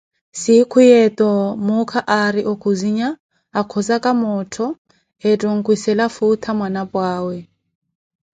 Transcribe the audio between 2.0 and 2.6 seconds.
aari